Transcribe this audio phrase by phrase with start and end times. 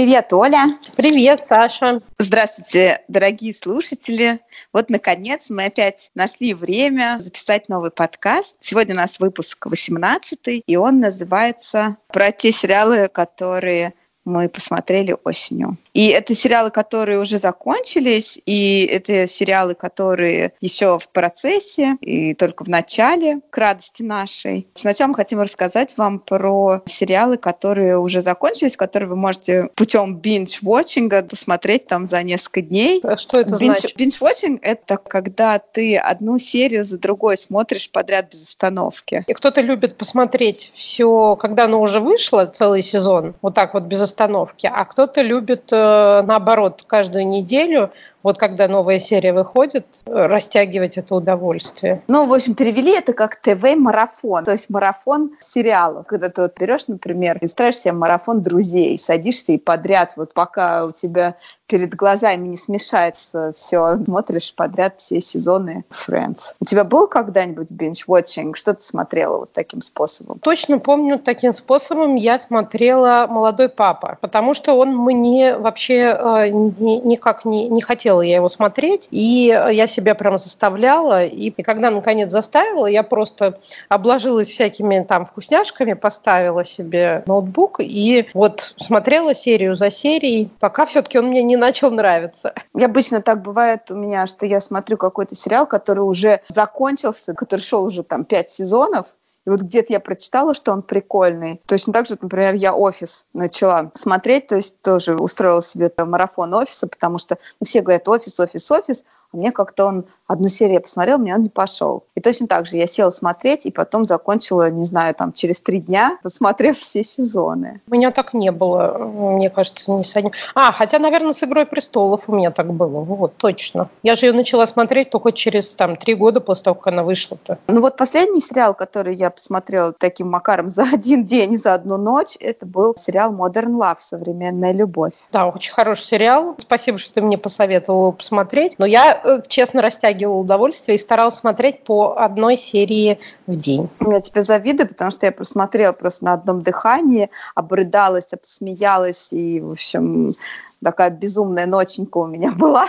[0.00, 0.78] Привет, Оля.
[0.96, 2.00] Привет, Саша.
[2.18, 4.40] Здравствуйте, дорогие слушатели.
[4.72, 8.56] Вот, наконец, мы опять нашли время записать новый подкаст.
[8.60, 13.92] Сегодня у нас выпуск 18 и он называется «Про те сериалы, которые
[14.24, 15.76] мы посмотрели осенью».
[15.92, 22.64] И это сериалы, которые уже закончились, и это сериалы, которые еще в процессе и только
[22.64, 24.68] в начале, к радости нашей.
[24.74, 31.28] Сначала мы хотим рассказать вам про сериалы, которые уже закончились, которые вы можете путем binge-watching
[31.28, 33.00] посмотреть там за несколько дней.
[33.02, 33.96] А что это binge, значит?
[33.98, 39.24] Binge-watching— это когда ты одну серию за другой смотришь подряд без остановки.
[39.26, 44.00] И кто-то любит посмотреть все, когда оно уже вышло, целый сезон, вот так вот без
[44.00, 45.79] остановки, а кто-то любит Э,
[46.26, 47.90] наоборот, каждую неделю
[48.22, 52.02] вот когда новая серия выходит, растягивать это удовольствие.
[52.08, 56.06] Ну, в общем, перевели это как ТВ-марафон, то есть марафон сериалов.
[56.06, 60.86] Когда ты вот берешь, например, и ставишь себе марафон друзей, садишься и подряд, вот пока
[60.86, 61.36] у тебя
[61.70, 66.54] перед глазами не смешается все, смотришь подряд все сезоны Friends.
[66.58, 68.54] У тебя был когда-нибудь binge-watching?
[68.56, 70.40] Что ты смотрела вот таким способом?
[70.40, 77.06] Точно помню, таким способом я смотрела «Молодой папа», потому что он мне вообще э, ни,
[77.06, 81.90] никак не, не хотел хотела я его смотреть, и я себя прям заставляла, и, когда
[81.90, 89.76] наконец заставила, я просто обложилась всякими там вкусняшками, поставила себе ноутбук и вот смотрела серию
[89.76, 92.52] за серией, пока все-таки он мне не начал нравиться.
[92.76, 97.60] И обычно так бывает у меня, что я смотрю какой-то сериал, который уже закончился, который
[97.60, 99.06] шел уже там пять сезонов,
[99.50, 101.60] вот где-то я прочитала, что он прикольный.
[101.66, 106.86] Точно так же, например, я офис начала смотреть, то есть тоже устроила себе марафон офиса,
[106.86, 110.80] потому что ну, все говорят офис, офис, офис, а мне как-то он одну серию я
[110.80, 112.04] посмотрел, мне он не пошел.
[112.14, 115.80] И точно так же я села смотреть, и потом закончила, не знаю, там через три
[115.80, 117.80] дня, посмотрев все сезоны.
[117.88, 120.32] У меня так не было, мне кажется, не с одним.
[120.54, 123.88] А, хотя, наверное, с «Игрой престолов» у меня так было, вот, точно.
[124.02, 127.58] Я же ее начала смотреть только через, там, три года после того, как она вышла-то.
[127.66, 132.36] Ну вот последний сериал, который я посмотрела таким макаром за один день, за одну ночь,
[132.40, 135.14] это был сериал «Modern Love», «Современная любовь».
[135.32, 136.54] Да, очень хороший сериал.
[136.58, 138.76] Спасибо, что ты мне посоветовала посмотреть.
[138.78, 143.88] Но я Э, честно растягивала удовольствие и старалась смотреть по одной серии в день.
[144.00, 149.72] Я тебе завидую, потому что я просмотрела просто на одном дыхании, обрыдалась, обсмеялась и, в
[149.72, 150.34] общем,
[150.82, 152.88] такая безумная ноченька у меня была,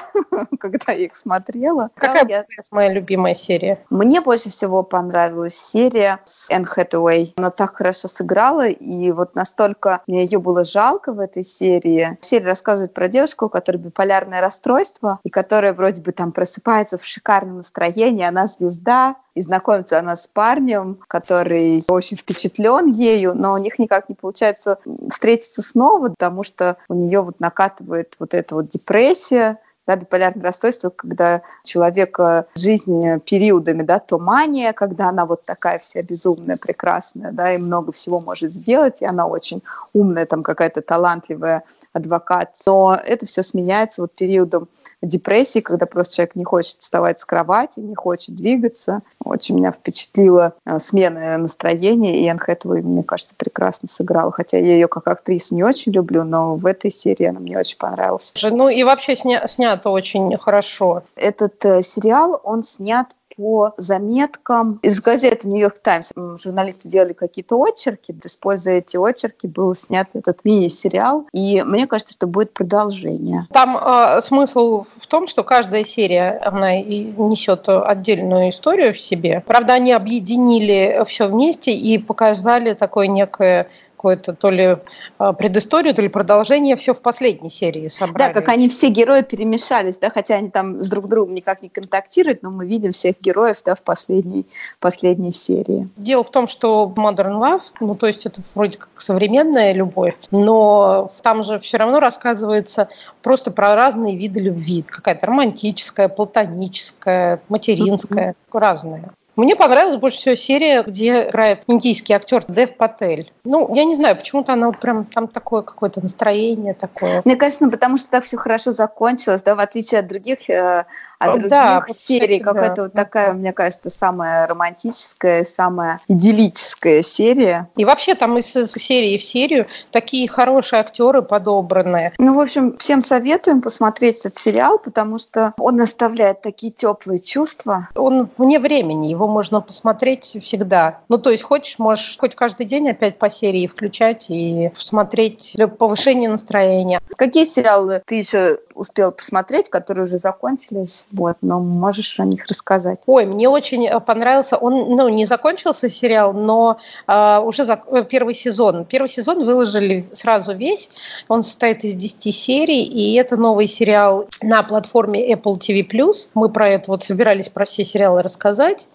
[0.59, 1.89] когда я их смотрела.
[1.95, 2.45] Какая я...
[2.71, 3.79] моя любимая серия?
[3.89, 7.33] Мне больше всего понравилась серия с Энн Хэтэуэй.
[7.37, 12.17] Она так хорошо сыграла, и вот настолько мне ее было жалко в этой серии.
[12.21, 17.05] Серия рассказывает про девушку, у которой биполярное расстройство, и которая вроде бы там просыпается в
[17.05, 23.57] шикарном настроении, она звезда, и знакомится она с парнем, который очень впечатлен ею, но у
[23.57, 24.77] них никак не получается
[25.09, 30.89] встретиться снова, потому что у нее вот накатывает вот эта вот депрессия, да, биполярное расстройство,
[30.89, 37.53] когда человека жизнь периодами, да, то мания, когда она вот такая вся безумная, прекрасная, да,
[37.53, 42.55] и много всего может сделать, и она очень умная, там какая-то талантливая адвокат.
[42.65, 44.67] Но это все сменяется вот периодом
[45.01, 49.01] депрессии, когда просто человек не хочет вставать с кровати, не хочет двигаться.
[49.23, 54.31] Очень меня впечатлила э, смена настроения, и Энн Хэтэуэй, мне кажется, прекрасно сыграла.
[54.31, 57.77] Хотя я ее как актрису не очень люблю, но в этой серии она мне очень
[57.77, 58.33] понравилась.
[58.43, 61.03] Ну и вообще сня снято очень хорошо.
[61.15, 63.07] Этот э, сериал, он снят
[63.41, 66.11] по заметкам из газеты «Нью-Йорк Таймс».
[66.15, 68.15] Журналисты делали какие-то очерки.
[68.23, 71.25] Используя эти очерки, был снят этот мини-сериал.
[71.33, 73.47] И мне кажется, что будет продолжение.
[73.51, 79.43] Там э, смысл в том, что каждая серия, она и несет отдельную историю в себе.
[79.47, 83.69] Правда, они объединили все вместе и показали такое некое
[84.01, 84.77] какое-то то ли
[85.19, 88.33] а, предысторию, то ли продолжение, все в последней серии собрали.
[88.33, 91.69] Да, как они все герои перемешались, да, хотя они там с друг другом никак не
[91.69, 94.47] контактируют, но мы видим всех героев, да, в последней,
[94.79, 95.87] последней серии.
[95.97, 101.07] Дело в том, что Modern Love, ну, то есть это вроде как современная любовь, но
[101.21, 102.89] там же все равно рассказывается
[103.21, 104.81] просто про разные виды любви.
[104.81, 108.59] Какая-то романтическая, платоническая, материнская, mm-hmm.
[108.59, 109.11] разная.
[109.35, 113.31] Мне понравилась больше всего серия, где играет индийский актер Дев Патель.
[113.43, 117.21] Ну, я не знаю, почему-то она вот прям там такое какое-то настроение такое.
[117.23, 120.85] Мне кажется, ну, потому что так все хорошо закончилось, да, в отличие от других э,
[121.21, 122.39] от других да, серий.
[122.39, 122.83] Какая-то да.
[122.83, 127.69] вот такая, мне кажется, самая романтическая, самая идиллическая серия.
[127.75, 132.13] И вообще там из серии в серию такие хорошие актеры подобранные.
[132.17, 137.89] Ну, в общем, всем советуем посмотреть этот сериал, потому что он оставляет такие теплые чувства.
[137.95, 140.99] Он вне времени, его можно посмотреть всегда.
[141.09, 145.67] Ну, то есть хочешь, можешь хоть каждый день опять по серии включать и смотреть для
[145.67, 146.99] повышения настроения.
[147.15, 151.05] Какие сериалы ты еще успел посмотреть, которые уже закончились?
[151.11, 152.99] Вот, но можешь о них рассказать.
[153.05, 154.55] Ой, мне очень э, понравился.
[154.55, 156.77] Он, ну, не закончился сериал, но
[157.07, 158.85] э, уже за, э, первый сезон.
[158.85, 160.89] Первый сезон выложили сразу весь.
[161.27, 166.13] Он состоит из 10 серий, и это новый сериал на платформе Apple TV+.
[166.33, 168.87] Мы про это вот собирались про все сериалы рассказать.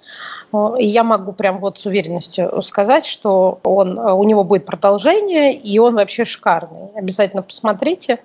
[0.78, 5.78] И я могу прям вот с уверенностью сказать, что он, у него будет продолжение, и
[5.78, 6.88] он вообще шикарный.
[6.94, 8.20] Обязательно посмотрите.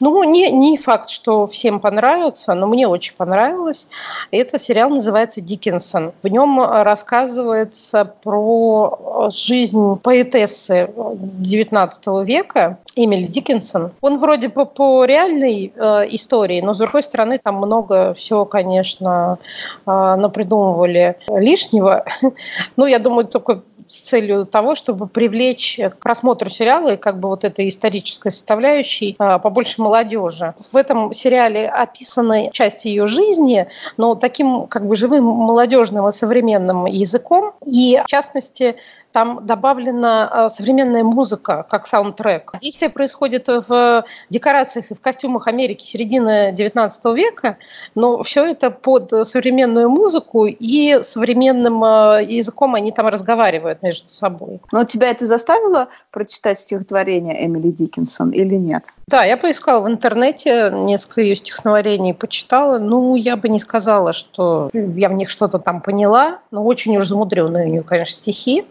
[0.00, 3.88] Ну, не, не факт, что всем понравится, но мне очень понравилось.
[4.30, 6.12] Это сериал называется «Диккенсон».
[6.22, 13.90] В нем рассказывается про жизнь поэтессы XIX века Эмили Диккенсон.
[14.00, 19.38] Он вроде бы по реальной э, истории, но, с другой стороны, там много всего, конечно,
[19.84, 22.04] э, напридумывали лишнего.
[22.76, 27.28] Ну, я думаю, только с целью того, чтобы привлечь к просмотру сериала и как бы
[27.28, 30.54] вот этой исторической составляющей а, побольше молодежи.
[30.72, 36.86] В этом сериале описаны части ее жизни, но таким как бы живым молодежным и современным
[36.86, 37.52] языком.
[37.64, 38.76] И в частности,
[39.18, 42.52] там добавлена э, современная музыка как саундтрек.
[42.62, 47.58] Действие происходит в декорациях и в костюмах Америки середины XIX века,
[47.96, 54.60] но все это под современную музыку и современным э, языком они там разговаривают между собой.
[54.70, 58.84] Но тебя это заставило прочитать стихотворение Эмили Диккенсон или нет?
[59.08, 62.78] Да, я поискала в интернете несколько ее стихотворений, почитала.
[62.78, 67.08] Ну, я бы не сказала, что я в них что-то там поняла, но очень уж
[67.08, 68.64] замудренные у нее, конечно, стихи.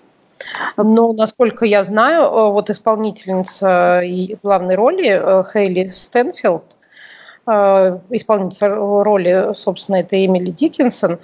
[0.77, 4.01] Но, насколько я знаю, э, вот исполнительница
[4.43, 6.63] главной роли э, Хейли Стэнфилд,
[7.47, 11.19] э, исполнитель роли, собственно, это Эмили Диккенсон,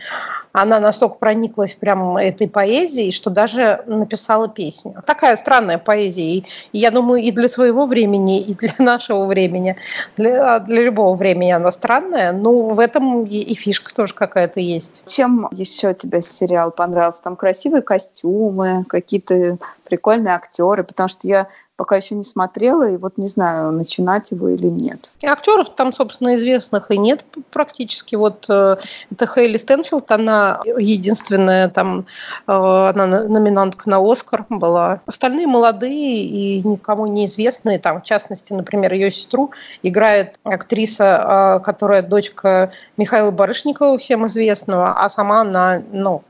[0.53, 5.03] она настолько прониклась прям этой поэзией, что даже написала песню.
[5.05, 6.37] Такая странная поэзия.
[6.37, 9.75] И, я думаю, и для своего времени, и для нашего времени,
[10.15, 12.31] для, для любого времени она странная.
[12.31, 15.03] Но в этом и, и фишка тоже какая-то есть.
[15.07, 17.23] Чем еще тебе сериал понравился?
[17.23, 21.47] Там красивые костюмы, какие-то прикольные актеры, потому что я
[21.83, 25.11] пока еще не смотрела, и вот не знаю, начинать его или нет.
[25.19, 28.15] И актеров там, собственно, известных и нет практически.
[28.15, 28.77] Вот э,
[29.11, 32.05] это Хейли Стэнфилд, она единственная там,
[32.47, 35.01] э, она номинантка на Оскар была.
[35.07, 37.79] Остальные молодые и никому неизвестные.
[37.79, 39.51] Там, в частности, например, ее сестру
[39.81, 46.23] играет актриса, э, которая дочка Михаила Барышникова, всем известного, а сама она, ну,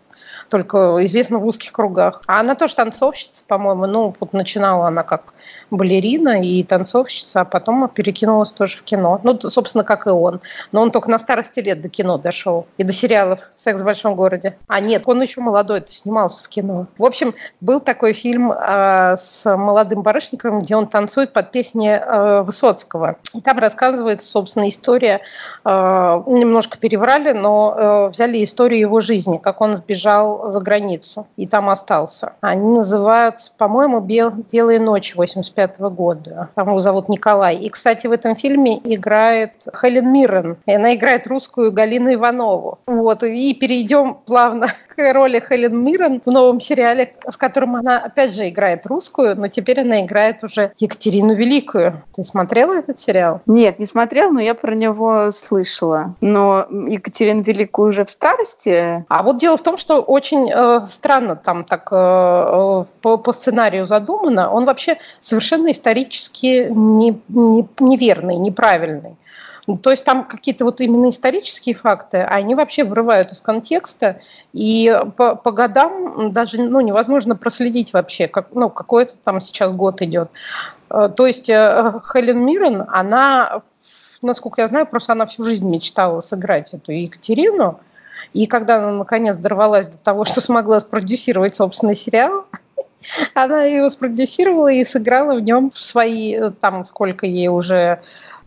[0.49, 2.21] только известна в узких кругах.
[2.27, 3.85] А она тоже танцовщица, по-моему.
[3.85, 5.33] Ну, вот начинала она как
[5.73, 9.19] балерина и танцовщица, а потом перекинулась тоже в кино.
[9.23, 10.41] Ну, собственно, как и он.
[10.71, 12.67] Но он только на старости лет до кино дошел.
[12.77, 14.57] И до сериалов «Секс в большом городе».
[14.67, 16.87] А нет, он еще молодой, то снимался в кино.
[16.97, 22.41] В общем, был такой фильм э, с молодым барышником, где он танцует под песни э,
[22.41, 23.17] Высоцкого.
[23.33, 25.21] И там рассказывается, собственно, история,
[25.65, 25.69] э,
[26.27, 31.69] немножко переврали, но э, взяли историю его жизни, как он сбежал за границу и там
[31.69, 32.33] остался.
[32.41, 36.49] Они называются, по-моему, «Белые ночи» 85 1995 года.
[36.55, 37.55] Там его зовут Николай.
[37.55, 40.57] И, кстати, в этом фильме играет Хелен Миррен.
[40.65, 42.79] И она играет русскую Галину Иванову.
[42.85, 43.23] Вот.
[43.23, 48.49] И перейдем плавно к роли Хелен Миррен в новом сериале, в котором она, опять же,
[48.49, 52.01] играет русскую, но теперь она играет уже Екатерину Великую.
[52.15, 53.41] Ты смотрела этот сериал?
[53.45, 56.15] Нет, не смотрела, но я про него слышала.
[56.21, 59.05] Но Екатерину Великую уже в старости?
[59.07, 63.33] А вот дело в том, что очень э, странно там так э, э по, по
[63.33, 64.49] сценарию задумано.
[64.49, 69.17] Он вообще совершенно совершенно исторически не, не, неверный, неправильный.
[69.81, 74.19] То есть там какие-то вот именно исторические факты, а они вообще вырывают из контекста,
[74.51, 79.71] и по, по годам даже ну, невозможно проследить вообще, как, ну, какой это там сейчас
[79.71, 80.29] год идет.
[80.89, 83.61] Э, то есть э, Хелен Миррен, она,
[84.21, 87.79] насколько я знаю, просто она всю жизнь мечтала сыграть эту Екатерину,
[88.33, 92.45] и когда она наконец дорвалась до того, что смогла спродюсировать собственный сериал,
[93.33, 98.01] она его спродюсировала и сыграла в нем свои, э, там сколько ей уже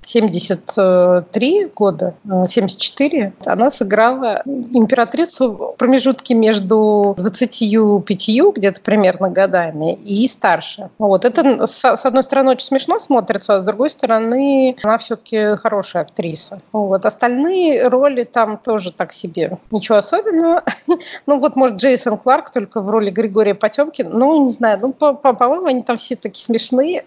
[0.06, 10.28] 73 года, 74, э, она сыграла императрицу в промежутке между 25 где-то примерно годами и
[10.28, 10.90] старше.
[10.98, 11.24] Вот.
[11.24, 16.58] Это, с одной стороны, очень смешно смотрится, а с другой стороны, она все-таки хорошая актриса.
[16.72, 17.04] Вот.
[17.04, 19.58] Остальные роли там тоже так себе.
[19.72, 20.62] Ничего особенного.
[21.26, 24.10] ну вот, может, Джейсон Кларк только в роли Григория Потемкина.
[24.10, 27.04] Ну, не знаю, ну, по-моему, они там все такие смешные.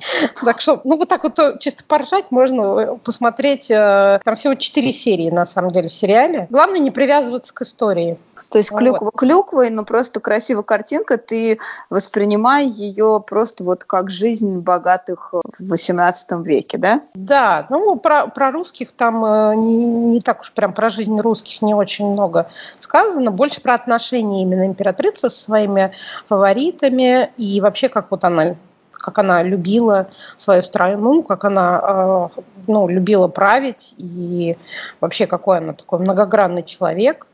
[0.44, 3.70] Так что, ну вот так вот э, чисто поржать можно э, посмотреть.
[3.70, 6.46] Э, там всего четыре серии, на самом деле, в сериале.
[6.50, 8.18] Главное не привязываться к истории.
[8.52, 9.14] То есть клюква вот.
[9.14, 11.58] клюквой, но просто красивая картинка, ты
[11.88, 17.00] воспринимай ее просто вот как жизнь богатых в XVIII веке, да?
[17.14, 19.22] Да, ну про, про русских там
[19.58, 24.42] не, не так уж прям про жизнь русских не очень много сказано, больше про отношения
[24.42, 25.92] именно императрицы со своими
[26.28, 28.56] фаворитами и вообще как вот она
[29.02, 34.56] как она любила свою страну, как она э, ну, любила править и
[35.00, 37.26] вообще какой она такой многогранный человек.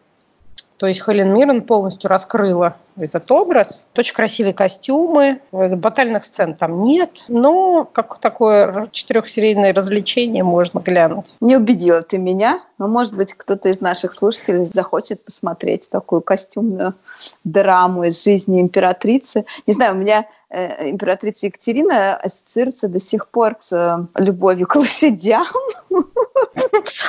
[0.78, 3.90] То есть Хелен Миррен полностью раскрыла этот образ.
[3.96, 11.34] Очень красивые костюмы, батальных сцен там нет, но как такое четырехсерийное развлечение можно глянуть.
[11.40, 16.94] Не убедила ты меня, но, может быть, кто-то из наших слушателей захочет посмотреть такую костюмную
[17.42, 19.44] драму из жизни императрицы.
[19.66, 25.46] Не знаю, у меня императрица Екатерина ассоциируется до сих пор с э, любовью к лошадям.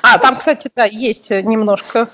[0.01, 2.05] А, там, кстати, да, есть немножко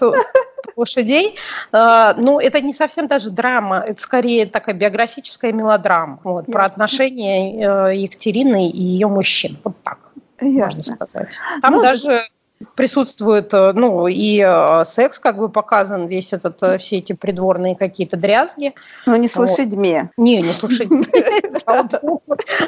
[0.75, 1.35] лошадей.
[1.71, 7.89] Э, ну, это не совсем даже драма, это скорее такая биографическая мелодрама вот, про отношения
[7.89, 9.57] э, Екатерины и ее мужчин.
[9.63, 10.61] Вот так, Ясно.
[10.61, 11.35] можно сказать.
[11.61, 12.27] Там ну, даже
[12.75, 14.39] присутствует, э, ну, и
[14.85, 18.73] секс как бы показан, весь этот, все эти придворные какие-то дрязги.
[19.05, 20.09] Но не с лошадьми.
[20.17, 21.05] Не, не с лошадьми.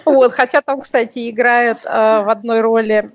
[0.06, 3.12] Вот, хотя там, кстати, играет в одной роли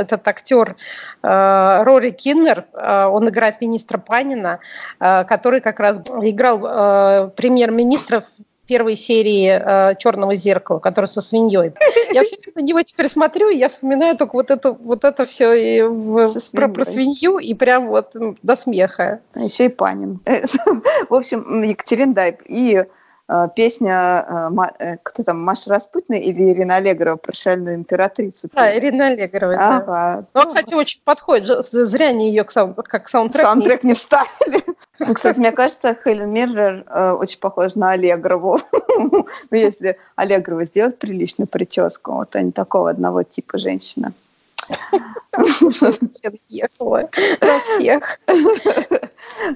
[0.00, 0.76] этот актер
[1.22, 4.60] Э, Рори Киннер, э, он играет министра Панина,
[5.00, 8.24] э, который как раз играл премьер-министра
[8.70, 11.72] первой серии Черного зеркала, который со свиньей.
[12.12, 15.26] Я все время на него теперь смотрю, и я вспоминаю только вот это, вот это
[15.26, 19.20] все и в, про, про свинью, и прям вот до смеха.
[19.34, 20.20] А еще и Панин.
[21.08, 22.84] В общем, Екатерин Дайб и
[23.30, 28.48] Э, песня, э, э, кто там, Маша Распутина или Ирина Аллегрова «Прощальную императрицу».
[28.52, 29.54] Да, Ирина Аллегрова.
[29.54, 30.26] Ага.
[30.34, 30.42] Да.
[30.42, 31.64] Ну, кстати, очень подходит.
[31.64, 33.90] Зря они ее как саундтрек, саундтрек не...
[33.90, 34.64] не ставили.
[35.00, 36.84] Ну, кстати, мне кажется, Хелен Миррер
[37.18, 38.58] очень похожа на Аллегрову.
[39.02, 44.12] Ну, если Аллегрова сделать приличную прическу, вот они такого одного типа женщина.
[46.48, 47.08] Ехала
[47.40, 48.20] на всех.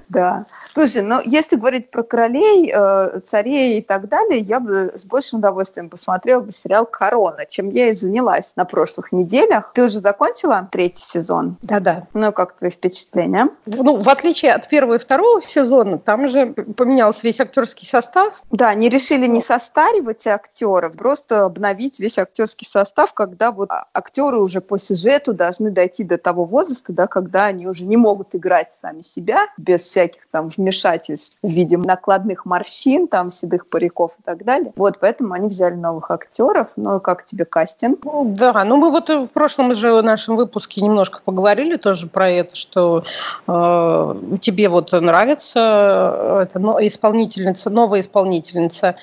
[0.09, 0.47] Да.
[0.73, 5.40] Слушай, ну если говорить про королей, э, царей и так далее, я бы с большим
[5.40, 9.73] удовольствием посмотрела бы сериал «Корона», чем я и занялась на прошлых неделях.
[9.75, 11.56] Ты уже закончила третий сезон?
[11.62, 12.06] Да-да.
[12.14, 13.49] Ну, как твои впечатления?
[13.66, 18.40] Ну, в отличие от первого и второго сезона, там же поменялся весь актерский состав.
[18.50, 24.61] Да, они решили не состаривать актеров, просто обновить весь актерский состав, когда вот актеры уже
[24.61, 29.02] по сюжету должны дойти до того возраста, да, когда они уже не могут играть сами
[29.02, 34.73] себя без всяких там вмешательств в виде накладных морщин, там седых париков и так далее.
[34.76, 36.68] Вот, поэтому они взяли новых актеров.
[36.76, 38.00] Ну, как тебе кастинг?
[38.04, 43.04] Да, ну мы вот в прошлом же нашем выпуске немножко поговорили тоже про это, что
[43.46, 48.96] э, тебе вот нравится э, это, исполнительница, новая исполнительница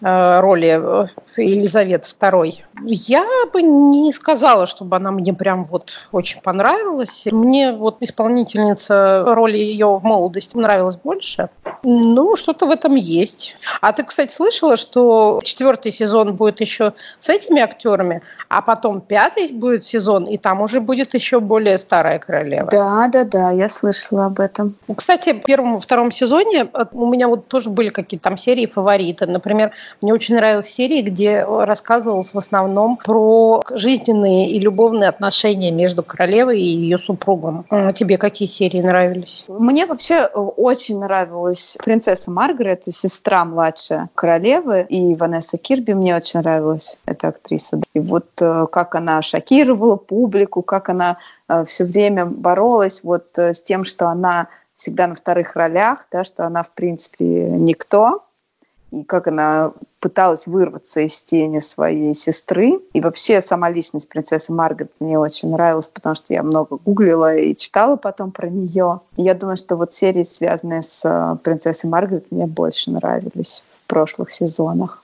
[0.00, 1.06] э, роли э,
[1.36, 2.54] Елизаветы II.
[2.84, 7.28] Я бы не сказала, чтобы она мне прям вот очень понравилась.
[7.30, 11.50] Мне вот исполнительница роли ее в молодости нравилась больше.
[11.84, 13.56] Ну, что-то в этом есть.
[13.80, 19.52] А ты, кстати, слышала, что четвертый сезон будет еще с этими актерами, а потом пятый
[19.52, 22.70] будет сезон, и там уже будет еще более старая королева.
[22.70, 24.74] Да, да, да, я слышала об этом.
[24.96, 28.66] Кстати, в первом и втором сезоне э, у меня вот тоже были какие-то там серии
[28.66, 29.26] фавориты.
[29.26, 36.02] Например, мне очень нравилась серия, где рассказывалось в основном про жизненные и любовные отношения между
[36.02, 37.66] королевой и ее супругом.
[37.68, 39.44] А тебе какие серии нравились?
[39.48, 46.40] Мне вообще э, очень нравилась принцесса Маргарет, сестра младшая королевы, и Ванесса Кирби мне очень
[46.40, 47.80] нравилась, эта актриса.
[47.94, 53.60] И вот э, как она шокировала публику, как она э, все время боролась вот с
[53.62, 58.22] тем, что она всегда на вторых ролях, да, что она, в принципе, никто,
[58.90, 62.80] и как она пыталась вырваться из тени своей сестры.
[62.92, 67.56] И вообще сама личность принцессы Маргарет мне очень нравилась, потому что я много гуглила и
[67.56, 69.00] читала потом про нее.
[69.16, 73.88] И я думаю, что вот серии, связанные с э, принцессой Маргарет, мне больше нравились в
[73.88, 75.02] прошлых сезонах.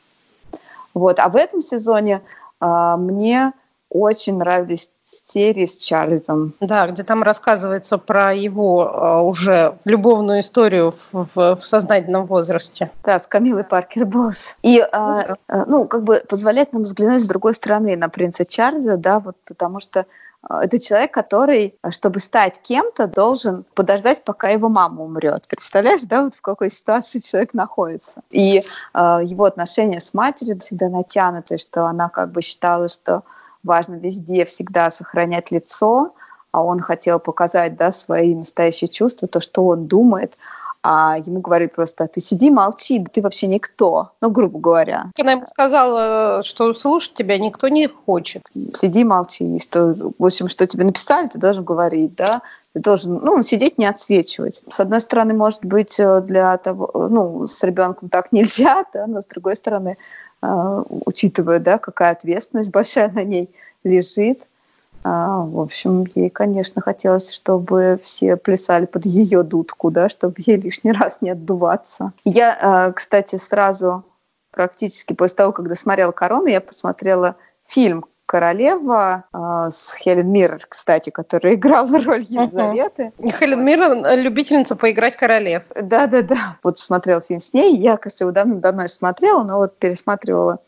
[0.95, 1.19] Вот.
[1.19, 2.23] А в этом сезоне
[2.61, 3.53] э, мне
[3.89, 4.91] очень нравились
[5.27, 6.55] серии с Чарльзом.
[6.61, 12.91] Да, где там рассказывается про его э, уже любовную историю в, в, в сознательном возрасте.
[13.05, 14.57] Да, с Камилой Паркер Босс.
[14.63, 18.97] И, э, э, ну, как бы позволяет нам взглянуть с другой стороны на принца Чарльза,
[18.97, 20.07] да, вот потому что
[20.49, 25.47] это человек, который, чтобы стать кем-то, должен подождать, пока его мама умрет.
[25.47, 28.23] Представляешь, да, вот в какой ситуации человек находится.
[28.31, 28.59] И
[28.95, 33.23] э, его отношения с матерью всегда натянуты, что она как бы считала, что
[33.65, 36.15] важно везде всегда сохранять лицо,
[36.53, 40.37] а он хотел показать да, свои настоящие чувства, то, что он думает.
[40.83, 45.11] а ему говорили просто, ты сиди, молчи, ты вообще никто, ну, грубо говоря.
[45.21, 48.49] Она ему сказала, что слушать тебя никто не хочет.
[48.75, 52.41] Сиди, молчи, что, в общем, что тебе написали, ты должен говорить, да,
[52.73, 54.63] ты должен, ну, сидеть не отсвечивать.
[54.71, 59.21] С одной стороны, может быть, э, для того, ну, с ребенком так нельзя, да, но
[59.21, 59.97] с другой стороны, э,
[60.43, 63.51] учитывая, да, какая ответственность большая на ней
[63.85, 64.47] лежит,
[65.03, 70.57] а, в общем, ей, конечно, хотелось, чтобы все плясали под ее дудку, да, чтобы ей
[70.57, 72.13] лишний раз не отдуваться.
[72.25, 74.05] Я, а, кстати, сразу
[74.51, 81.11] практически после того, когда смотрела «Корону», я посмотрела фильм королева э, с Хелен Миррор, кстати,
[81.11, 83.13] которая играла роль Елизаветы.
[83.19, 83.37] Uh-huh.
[83.37, 85.65] Хелен Миррор– любительница поиграть королев.
[85.75, 86.57] Да-да-да.
[86.63, 87.77] Вот посмотрела фильм с ней.
[87.77, 90.61] Я, кажется, его давно-давно смотрела, но вот пересматривала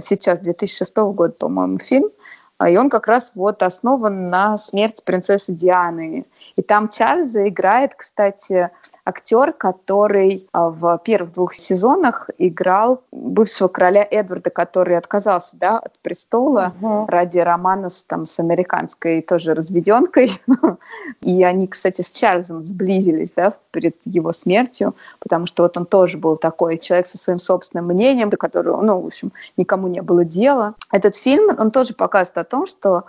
[0.00, 2.08] сейчас, 2006 года, по-моему, фильм.
[2.56, 6.24] А, и он как раз вот основан на смерти принцессы Дианы.
[6.56, 8.70] И там Чарльза играет, кстати,
[9.04, 15.98] актер, который а, в первых двух сезонах играл бывшего короля Эдварда, который отказался да, от
[16.00, 17.06] престола угу.
[17.08, 20.40] ради романа с, там, с американской тоже разведенкой.
[21.20, 26.18] И они, кстати, с Чарльзом сблизились да, перед его смертью, потому что вот он тоже
[26.18, 30.24] был такой человек со своим собственным мнением, до которого, ну, в общем, никому не было
[30.24, 30.74] дела.
[30.92, 33.04] Этот фильм, он тоже показывает о том, что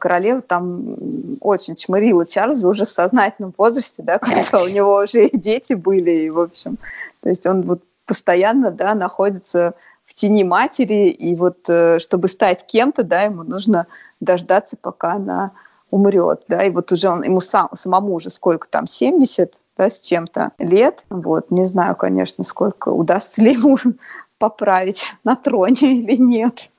[0.00, 0.96] королева там
[1.40, 6.10] очень чмырила Чарльза уже в сознательном возрасте, да, когда у него уже и дети были,
[6.10, 6.78] и, в общем,
[7.22, 9.74] то есть он вот постоянно, да, находится
[10.06, 13.86] в тени матери, и вот э, чтобы стать кем-то, да, ему нужно
[14.20, 15.52] дождаться, пока она
[15.90, 20.00] умрет, да, и вот уже он, ему сам, самому уже сколько там, 70, да, с
[20.00, 23.76] чем-то лет, вот, не знаю, конечно, сколько, удастся ли ему
[24.38, 26.70] поправить на троне или нет.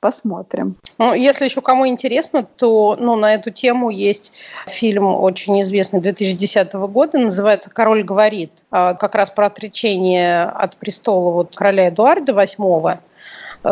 [0.00, 0.76] Посмотрим.
[0.98, 4.32] Ну, если еще кому интересно, то ну, на эту тему есть
[4.66, 11.30] фильм очень известный 2010 года, называется «Король говорит», а, как раз про отречение от престола
[11.30, 12.98] вот, короля Эдуарда VIII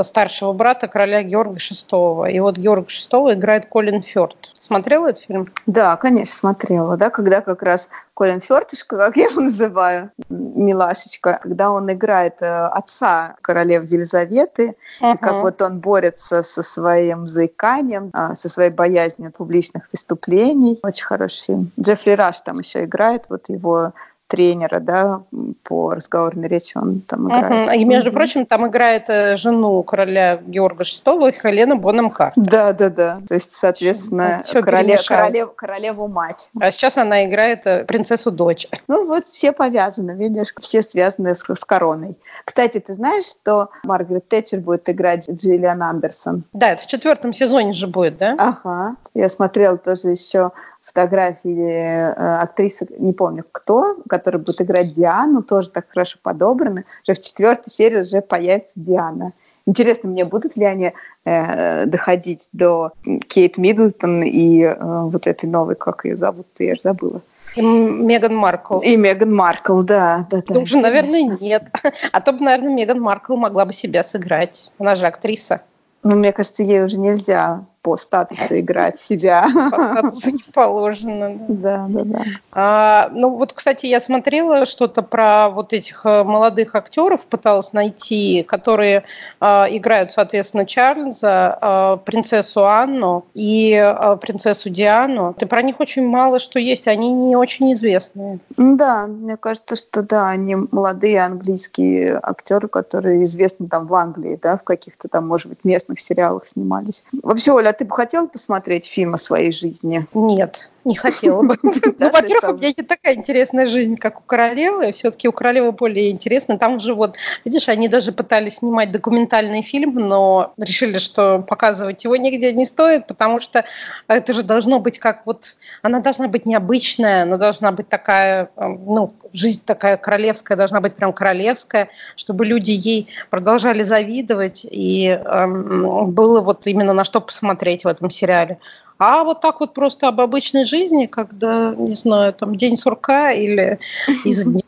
[0.03, 2.31] старшего брата короля Георга VI.
[2.31, 4.37] И вот Георг VI играет Колин Фёрд.
[4.55, 5.53] Смотрела этот фильм?
[5.67, 6.97] Да, конечно, смотрела.
[6.97, 12.67] Да, когда как раз Колин Фёртышка, как я его называю, милашечка, когда он играет э,
[12.67, 15.19] отца королевы Елизаветы, uh-huh.
[15.19, 20.79] как вот он борется со своим заиканием, а, со своей боязнью публичных выступлений.
[20.83, 21.71] Очень хороший фильм.
[21.79, 23.93] Джеффри Раш там еще играет, вот его
[24.27, 25.23] тренера, да,
[25.63, 27.69] по разговорной речи он там играет.
[27.69, 27.77] Uh-huh.
[27.77, 32.43] И, между прочим, там играет э, жену короля Георга VI, Хелена Бонем Картер.
[32.43, 33.21] Да, да, да.
[33.27, 36.51] То есть, соответственно, короле, королев, королеву мать.
[36.61, 38.67] А сейчас она играет э, принцессу дочь.
[38.89, 42.17] Ну, вот все повязаны, видишь, все связаны с, с короной.
[42.45, 46.45] Кстати, ты знаешь, что Маргарет Тэтчер будет играть Джиллиан Андерсон?
[46.53, 48.35] Да, это в четвертом сезоне же будет, да?
[48.39, 48.97] Ага.
[49.15, 50.51] Я смотрела тоже еще
[50.87, 56.85] фотографии э, актрисы, не помню кто, которая будет играть Диану, тоже так хорошо подобраны.
[57.03, 59.33] Уже в четвертой серии уже появится Диана.
[59.67, 60.93] Интересно мне, будут ли они
[61.25, 62.93] э, доходить до
[63.27, 67.21] Кейт Миддлтон и э, вот этой новой, как ее зовут, я же забыла.
[67.57, 68.79] Меган Маркл.
[68.81, 70.27] И Меган Маркл, да.
[70.31, 71.65] да, да уже, наверное, нет.
[72.13, 74.73] А то бы, наверное, Меган Маркл могла бы себя сыграть.
[74.79, 75.63] Она же актриса.
[76.05, 79.47] Ну, мне кажется, ей уже нельзя по статусу играть себя.
[79.71, 81.37] По статусу не положено.
[81.47, 82.25] Да, да, да.
[82.51, 88.43] А, ну вот, кстати, я смотрела что-то про вот этих э, молодых актеров, пыталась найти,
[88.43, 89.05] которые
[89.39, 95.37] а, играют, соответственно, Чарльза, а, принцессу Анну и а, принцессу Диану.
[95.39, 98.41] Ты про них очень мало что есть, они не очень известные.
[98.57, 104.57] Да, мне кажется, что да, они молодые английские актеры, которые известны там в Англии, да,
[104.57, 107.05] в каких-то там, может быть, местных сериалах снимались.
[107.23, 110.07] Вообще, Оля, ты бы хотела посмотреть фильм о своей жизни?
[110.15, 111.57] Нет, не хотела бы.
[111.99, 114.93] Ну, во-первых, у меня не такая интересная жизнь, как у королевы.
[114.93, 116.59] Все-таки у королевы более интересно.
[116.59, 122.17] Там же вот, видишь, они даже пытались снимать документальный фильм, но решили, что показывать его
[122.17, 123.65] нигде не стоит, потому что
[124.09, 125.57] это же должно быть как вот...
[125.83, 130.95] Она должна быть необычная, она должна быть такая, эм, ну, жизнь такая королевская, должна быть
[130.95, 137.85] прям королевская, чтобы люди ей продолжали завидовать, и эм, было вот именно на что посмотреть
[137.85, 138.59] в этом сериале.
[138.99, 143.79] А вот так вот просто об обычной жизни, когда, не знаю, там день сурка или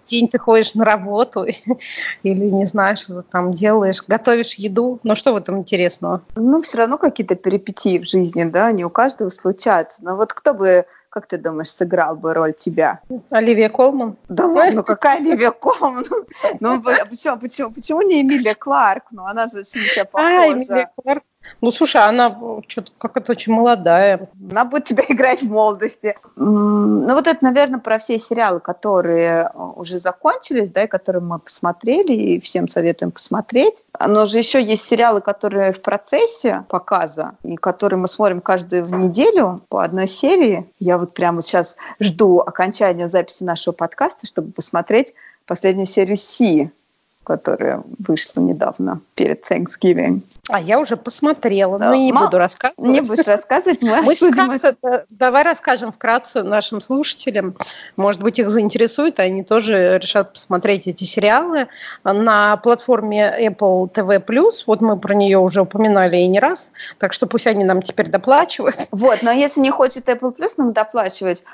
[0.07, 1.47] день ты ходишь на работу
[2.23, 5.01] или, не знаю, что ты там делаешь, готовишь еду.
[5.03, 6.23] Ну что в этом интересного?
[6.37, 10.03] Ну, все равно какие-то перипетии в жизни, да, они у каждого случаются.
[10.05, 13.01] Но вот кто бы как ты думаешь, сыграл бы роль тебя?
[13.31, 14.17] Оливия Колман.
[14.29, 16.07] Да ладно, ну какая Оливия Колман?
[16.61, 19.05] Ну почему, почему, почему не Эмилия Кларк?
[19.11, 20.43] Ну она же очень тебя похожа.
[20.43, 21.23] А, Эмилия Кларк.
[21.61, 24.29] Ну, слушай, она что-то как-то очень молодая.
[24.51, 26.17] Она будет тебя играть в молодости.
[26.37, 31.39] Ну, вот это, наверное, про все сериалы, которые э, уже закончились, да, и которые мы
[31.39, 33.85] посмотрели, и всем советуем посмотреть.
[33.99, 39.63] Но же еще есть сериалы, которые в процессе показа, и которые мы смотрим каждую неделю
[39.69, 40.69] по одной серии.
[40.79, 45.15] Я вот прямо сейчас жду окончания записи нашего подкаста, чтобы посмотреть
[45.47, 46.71] последнюю серию Си
[47.29, 50.23] которая вышла недавно перед Thanksgiving.
[50.49, 52.25] А я уже посмотрела, но не Ма...
[52.25, 52.91] буду рассказывать.
[52.91, 54.77] Не будешь рассказывать, мы, мы вкратце,
[55.11, 57.55] Давай расскажем вкратце нашим слушателям.
[57.97, 61.69] Может быть, их заинтересует, они тоже решат посмотреть эти сериалы.
[62.03, 67.27] На платформе Apple TV+, вот мы про нее уже упоминали и не раз, так что
[67.27, 68.77] пусть они нам теперь доплачивают.
[68.91, 71.45] Вот, но если не хочет Apple нам доплачивать,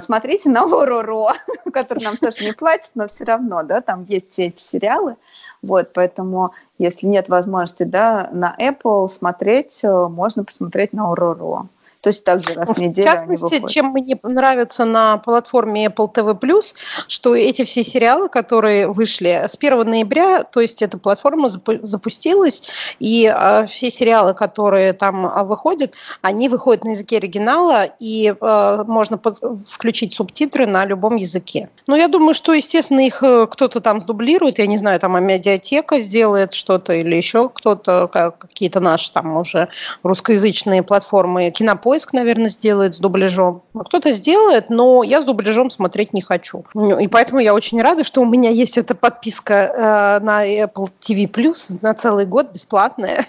[0.00, 1.32] смотрите на Ороро,
[1.72, 5.16] который нам тоже не платит, но все равно, да, там есть все эти сериалы,
[5.62, 11.66] вот, поэтому если нет возможности, да, на Apple смотреть, э, можно посмотреть на Ороро.
[12.06, 16.62] Точно так же раз в неделю В частности, чем мне нравится на платформе Apple TV+,
[17.08, 22.62] что эти все сериалы, которые вышли с 1 ноября, то есть эта платформа запустилась,
[23.00, 28.84] и э, все сериалы, которые там а, выходят, они выходят на языке оригинала, и э,
[28.86, 29.20] можно
[29.66, 31.70] включить субтитры на любом языке.
[31.88, 35.20] Но я думаю, что, естественно, их э, кто-то там сдублирует, я не знаю, там а
[35.20, 39.70] медиатека сделает что-то или еще кто-то, какие-то наши там уже
[40.04, 43.62] русскоязычные платформы, кинопоиск поиск, наверное, сделает с дубляжом.
[43.74, 46.64] А кто-то сделает, но я с дубляжом смотреть не хочу.
[47.00, 51.26] И поэтому я очень рада, что у меня есть эта подписка э, на Apple TV
[51.26, 53.24] Plus на целый год бесплатная.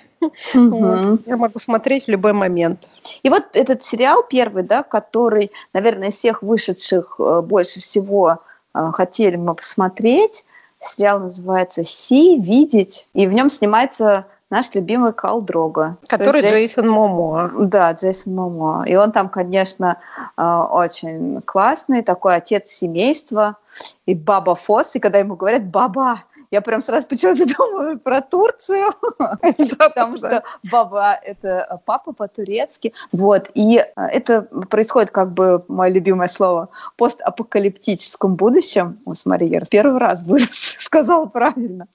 [0.53, 1.19] Угу.
[1.25, 2.89] Я могу смотреть в любой момент.
[3.23, 8.39] И вот этот сериал первый, да, который, наверное, из всех вышедших э, больше всего
[8.73, 10.43] э, хотели мы посмотреть.
[10.81, 12.37] Сериал называется «See.
[12.37, 13.07] Видеть».
[13.13, 15.97] И в нем снимается наш любимый Кхал Дрого.
[16.07, 16.51] Который Джей...
[16.51, 17.51] Джейсон Момоа.
[17.59, 18.83] Да, Джейсон Момоа.
[18.87, 19.97] И он там, конечно,
[20.37, 23.57] э, очень классный, такой отец семейства.
[24.05, 28.93] И Баба Восс, и когда ему говорят «Баба», я прям сразу почему-то думаю про Турцию,
[29.77, 32.93] потому что баба– это папа по-турецки.
[33.11, 38.97] Вот, и э, это происходит, как бы, мое любимое слово, постапокалиптическом будущем.
[39.05, 40.23] О, смотри, я первый раз
[40.79, 41.87] сказала правильно.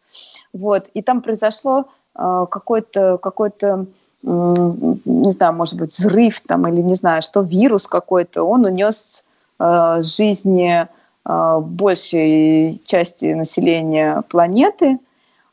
[0.53, 3.87] Вот, и там произошло какой-то какой-то
[4.25, 9.25] не знаю, может быть, взрыв там или не знаю, что вирус какой-то, он унес
[9.59, 10.87] э, жизни
[11.25, 14.99] э, большей части населения планеты,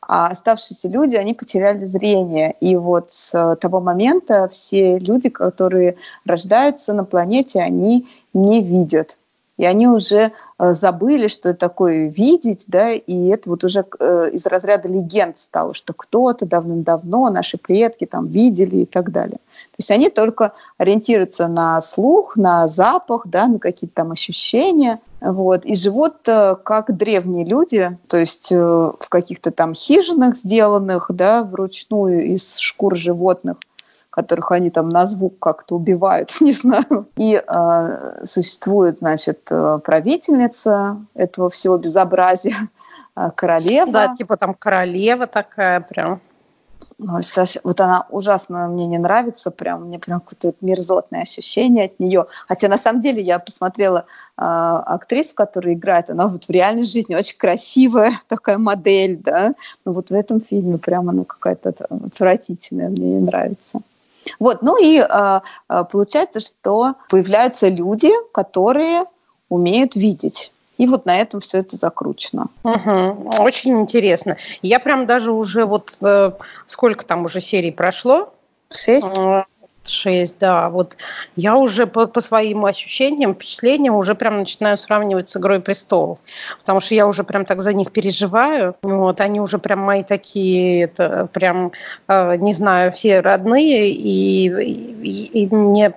[0.02, 2.54] а оставшиеся люди, они потеряли зрение.
[2.60, 9.16] И вот с того момента все люди, которые рождаются на планете, они не видят
[9.60, 14.46] и они уже э, забыли, что такое видеть, да, и это вот уже э, из
[14.46, 19.36] разряда легенд стало, что кто-то давным-давно, наши предки там видели и так далее.
[19.36, 25.66] То есть они только ориентируются на слух, на запах, да, на какие-то там ощущения, вот,
[25.66, 32.32] и живут э, как древние люди, то есть в каких-то там хижинах сделанных, да, вручную
[32.32, 33.58] из шкур животных,
[34.10, 37.08] которых они там на звук как-то убивают, не знаю.
[37.16, 42.68] И э, существует, значит, э, правительница этого всего безобразия,
[43.16, 43.92] э, королева.
[43.92, 46.20] Да, типа там королева такая прям.
[47.02, 51.98] Ну, Саша, вот она ужасно мне не нравится, прям мне прям какое-то мерзотное ощущение от
[51.98, 52.26] нее.
[52.46, 54.04] Хотя на самом деле я посмотрела э,
[54.36, 59.54] актрису, которая играет, она вот в реальной жизни очень красивая такая модель, да.
[59.84, 63.80] Но вот в этом фильме прям она какая-то отвратительная, мне не нравится.
[64.38, 65.40] Вот, ну и э,
[65.90, 69.04] получается, что появляются люди, которые
[69.48, 70.52] умеют видеть.
[70.78, 72.46] И вот на этом все это закручено.
[72.64, 73.30] Угу.
[73.40, 74.38] Очень интересно.
[74.62, 76.32] Я прям даже уже вот э,
[76.66, 78.32] сколько там уже серий прошло?
[78.70, 79.06] Шесть.
[79.18, 79.44] Э,
[79.84, 80.68] Шесть, да.
[80.68, 80.96] Вот
[81.36, 86.18] я уже по, по своим ощущениям, впечатлениям уже прям начинаю сравнивать с «Игрой престолов»,
[86.58, 88.76] потому что я уже прям так за них переживаю.
[88.82, 91.72] Вот, они уже прям мои такие, это прям,
[92.08, 94.48] э, не знаю, все родные, и,
[95.02, 95.94] и, и мне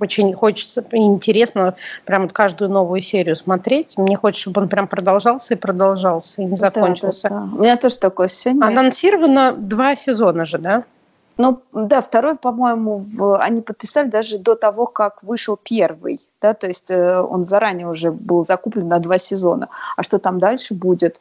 [0.00, 3.96] очень хочется, интересно прям вот каждую новую серию смотреть.
[3.96, 7.28] Мне хочется, чтобы он прям продолжался и продолжался, и не закончился.
[7.28, 7.56] Да, да, да.
[7.56, 8.62] У меня тоже такое ощущение.
[8.62, 10.84] Анонсировано два сезона же, да?
[11.36, 13.04] Ну, да, второй, по-моему,
[13.40, 18.12] они подписали даже до того, как вышел первый, да, то есть э, он заранее уже
[18.12, 19.68] был закуплен на два сезона.
[19.96, 21.20] А что там дальше будет?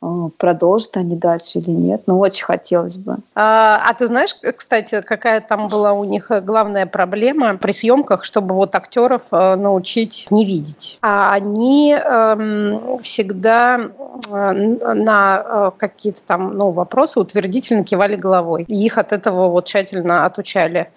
[0.00, 2.02] А, продолжат они дальше или нет.
[2.06, 3.16] Но очень хотелось бы.
[3.34, 8.54] А, а ты знаешь, кстати, какая там была у них главная проблема при съемках, чтобы
[8.54, 10.98] вот актеров э, научить не видеть?
[11.02, 13.90] А они эм, всегда
[14.28, 18.64] э, на э, какие-то там ну, вопросы утвердительно кивали головой.
[18.68, 20.90] И их от этого вот тщательно отучали.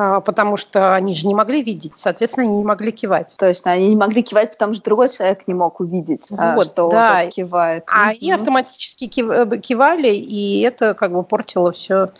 [0.00, 3.34] А, потому что они же не могли видеть, соответственно, они не могли кивать.
[3.36, 6.68] То есть они не могли кивать, потому что другой человек не мог увидеть, а, вот,
[6.68, 7.22] что да.
[7.24, 7.84] он кивает.
[7.88, 12.10] А они автоматически э, кивали, и это как бы портило все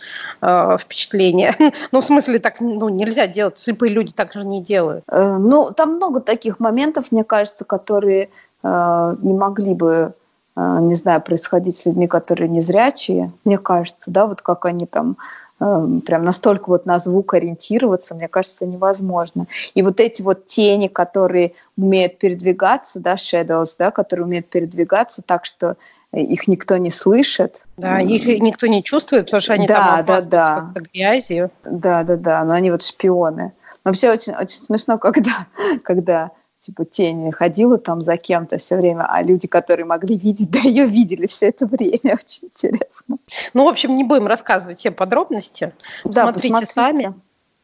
[0.41, 1.55] э, впечатление.
[1.93, 5.05] ну, в смысле, так ну, нельзя делать, слепые люди так же не делают.
[5.09, 8.27] Э, ну, там много таких моментов, мне кажется, которые
[8.61, 10.13] э, не могли бы
[10.57, 15.15] э, не знаю, происходить с людьми, которые незрячие, мне кажется, да, вот как они там
[15.59, 19.45] прям настолько вот на звук ориентироваться, мне кажется, невозможно.
[19.73, 25.45] И вот эти вот тени, которые умеют передвигаться, да, shadows, да, которые умеют передвигаться так,
[25.45, 25.75] что
[26.13, 27.65] их никто не слышит.
[27.77, 30.73] Да, их никто не чувствует, потому что они да, там да, да.
[30.93, 31.51] грязью.
[31.63, 33.51] Да, да, да, но они вот шпионы.
[33.83, 35.45] Вообще очень, очень смешно, когда,
[35.83, 40.59] когда типа тень ходила там за кем-то все время, а люди, которые могли видеть, да
[40.59, 41.99] ее видели все это время.
[42.15, 43.17] Очень интересно.
[43.53, 45.73] Ну, в общем, не будем рассказывать все подробности.
[46.03, 46.73] Да, посмотрите, посмотрите.
[46.73, 47.13] сами.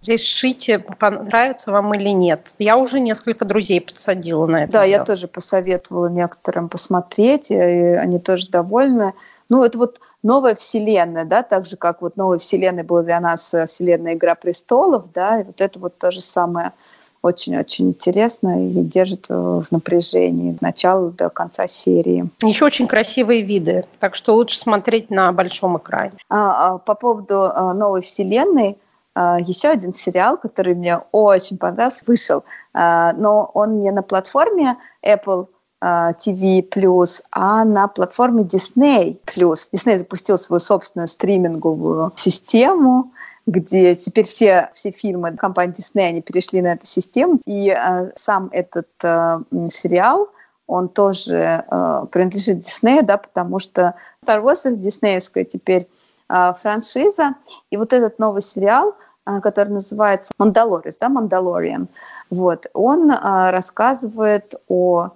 [0.05, 2.51] Решите, понравится вам или нет.
[2.59, 4.73] Я уже несколько друзей подсадила на это.
[4.73, 4.99] Да, дело.
[4.99, 9.13] я тоже посоветовала некоторым посмотреть, и они тоже довольны.
[9.49, 13.51] Ну, это вот новая вселенная, да, так же, как вот новая вселенная была для нас
[13.53, 16.73] э, вселенная «Игра престолов», да, и вот это вот то же самое–
[17.25, 22.29] очень-очень интересно и держит э, в напряжении от начала до конца серии.
[22.43, 26.13] Еще очень красивые виды, так что лучше смотреть на большом экране.
[26.29, 28.77] А, а, по поводу а, новой вселенной,
[29.15, 35.47] а, еще один сериал, который мне очень понравился, вышел, но он не на платформе Apple
[35.81, 39.17] TV+, а на платформе Disney+.
[39.25, 43.11] Disney запустил свою собственную стриминговую систему,
[43.47, 48.49] где теперь все, все фильмы компании Disney, они перешли на эту систему, и э, сам
[48.51, 49.39] этот э,
[49.71, 50.29] сериал,
[50.67, 55.87] он тоже э, принадлежит Диснею, да, потому что Star Wars это диснеевская теперь
[56.29, 57.35] э, франшиза,
[57.69, 58.95] и вот этот новый сериал,
[59.27, 61.87] э, который называется «Мандалорис», да, «Мандалориан»,
[62.31, 65.09] вот, он э, рассказывает о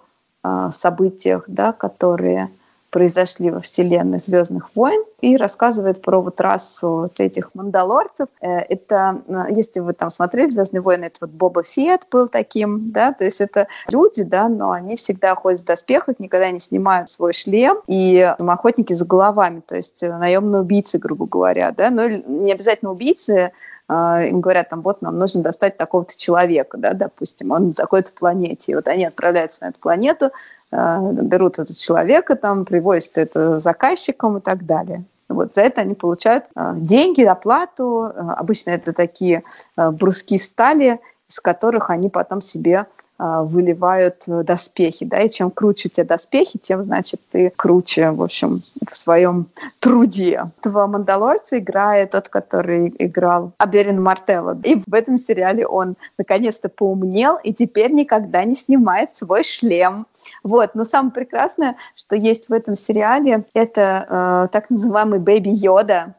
[0.43, 2.51] э, событиях, да, которые
[2.89, 8.27] произошли во вселенной Звездных войн и рассказывает про вот расу вот этих мандалорцев.
[8.41, 12.91] Э, это, э, если вы там смотрели «Звездные войны», это вот Боба Фет был таким,
[12.91, 17.09] да, то есть это люди, да, но они всегда ходят в доспехах, никогда не снимают
[17.09, 22.07] свой шлем, и охотники за головами, то есть э, наемные убийцы, грубо говоря, да, но
[22.07, 23.51] не обязательно убийцы,
[23.89, 28.71] им говорят, там, вот нам нужно достать такого-то человека, да, допустим, он на такой-то планете.
[28.71, 30.31] И вот они отправляются на эту планету,
[30.71, 35.03] Э, берут этого человека, там, привозят это заказчикам и так далее.
[35.27, 38.11] Вот за это они получают э, деньги, оплату.
[38.15, 39.43] Обычно это такие
[39.75, 42.85] бруски стали, из которых они потом себе а,
[43.19, 48.61] выливают доспехи, да, и чем круче у тебя доспехи, тем, значит, ты круче, в общем,
[48.89, 49.47] в своем
[49.79, 50.45] труде.
[50.59, 54.57] Этого Мандалорца играет тот, который играл Аберин Мартелло.
[54.63, 60.05] И в этом сериале он наконец-то поумнел и теперь никогда не снимает свой шлем.
[60.43, 66.15] Вот, но самое прекрасное, что есть в этом сериале, это э, так называемый Бэби Йода,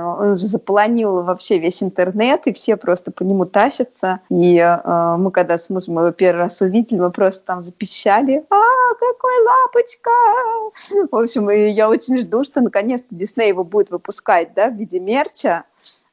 [0.00, 4.20] он уже заполонил вообще весь интернет, и все просто по нему тащатся.
[4.30, 8.94] И э, мы, когда с мужем его первый раз увидели, мы просто там запищали «А,
[8.94, 10.10] какой лапочка!»
[11.10, 15.64] В общем, я очень жду, что наконец-то Дисней его будет выпускать да, в виде мерча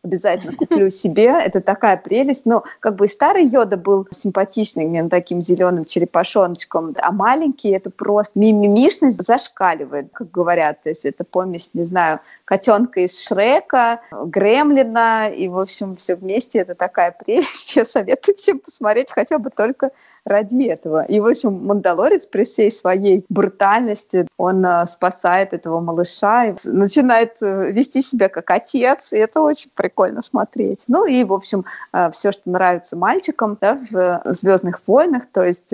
[0.05, 1.25] обязательно куплю себе.
[1.25, 2.45] Это такая прелесть.
[2.45, 8.39] Но как бы старый Йода был симпатичный, именно таким зеленым черепашоночком, а маленький это просто
[8.39, 10.83] мимимишность зашкаливает, как говорят.
[10.83, 16.59] То есть это помесь, не знаю, котенка из Шрека, Гремлина, и, в общем, все вместе
[16.59, 17.75] это такая прелесть.
[17.75, 19.91] Я советую всем посмотреть хотя бы только
[20.25, 21.03] ради этого.
[21.03, 27.37] И, в общем, Мандалорец при всей своей брутальности, он э, спасает этого малыша и начинает
[27.41, 30.83] э, вести себя как отец, и это очень прикольно смотреть.
[30.87, 35.71] Ну и, в общем, э, все, что нравится мальчикам да, в «Звездных войнах», то есть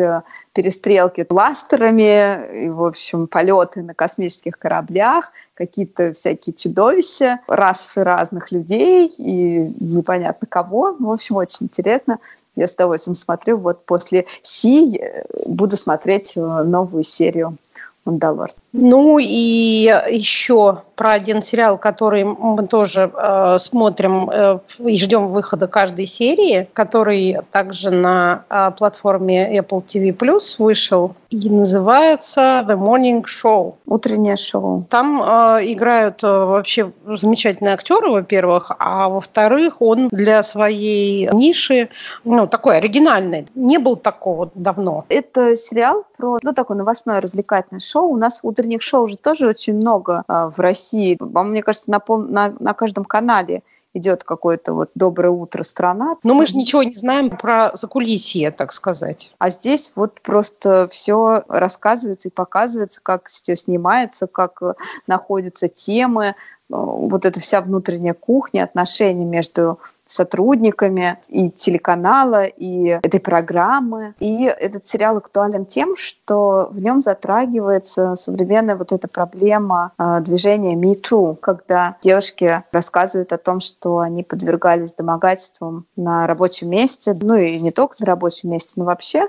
[0.53, 9.07] перестрелки бластерами, и, в общем, полеты на космических кораблях, какие-то всякие чудовища, расы разных людей
[9.17, 10.95] и непонятно кого.
[10.99, 12.19] В общем, очень интересно.
[12.55, 13.57] Я с удовольствием смотрю.
[13.57, 15.01] Вот после Си
[15.45, 17.57] буду смотреть э, новую серию
[18.05, 18.49] «Мандалор».
[18.73, 25.67] Ну и еще про один сериал, который мы тоже э, смотрим э, и ждем выхода
[25.67, 33.23] каждой серии, который также на э, платформе Apple TV Plus вышел и называется The Morning
[33.23, 33.75] Show.
[33.87, 34.85] Утреннее шоу.
[34.89, 35.25] Там э,
[35.71, 41.89] играют э, вообще замечательные актеры, во-первых, а во-вторых, он для своей ниши,
[42.25, 43.47] ну, такой оригинальный.
[43.55, 45.05] Не был такого давно.
[45.09, 48.09] Это сериал про, ну, такое новостное развлекательное шоу.
[48.09, 51.17] У нас утренних шоу уже тоже очень много э, в России
[51.51, 56.15] мне кажется, на, пол, на, на каждом канале идет какое-то вот «Доброе утро, страна».
[56.23, 59.33] Но мы же ничего не знаем про закулисье, так сказать.
[59.37, 64.73] А здесь вот просто все рассказывается и показывается, как все снимается, как э,
[65.07, 66.33] находятся темы, э,
[66.69, 69.79] вот эта вся внутренняя кухня, отношения между
[70.11, 74.13] сотрудниками и телеканала, и этой программы.
[74.19, 80.75] И этот сериал актуален тем, что в нем затрагивается современная вот эта проблема э, движения
[80.75, 87.35] Me Too, когда девушки рассказывают о том, что они подвергались домогательствам на рабочем месте, ну
[87.35, 89.27] и не только на рабочем месте, но вообще.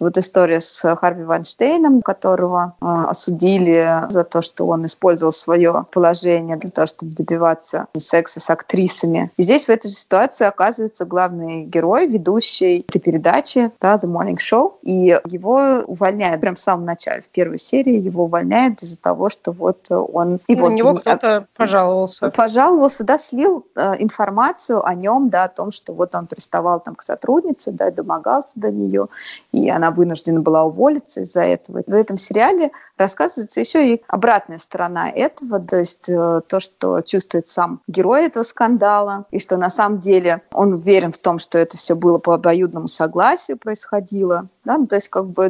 [0.00, 6.56] Вот история с Харви Вайнштейном, которого э, осудили за то, что он использовал свое положение
[6.56, 9.30] для того, чтобы добиваться секса с актрисами.
[9.36, 14.36] И здесь в этой же ситуации оказывается главный герой, ведущий этой передачи, да, The Morning
[14.36, 19.30] Show, и его увольняют прямо в самом начале, в первой серии его увольняют из-за того,
[19.30, 20.38] что вот он...
[20.46, 22.30] И На вот, него кто-то пожаловался.
[22.30, 26.94] Пожаловался, да, слил э, информацию о нем, да, о том, что вот он приставал там
[26.94, 29.08] к сотруднице, да, домогался до нее,
[29.52, 31.82] и она она вынуждена была уволиться из-за этого.
[31.86, 37.48] В этом сериале рассказывается еще и обратная сторона этого, то есть э, то, что чувствует
[37.48, 41.76] сам герой этого скандала, и что на самом деле он уверен в том, что это
[41.76, 44.48] все было по обоюдному согласию происходило.
[44.64, 44.78] Да?
[44.78, 45.48] Ну, то есть как бы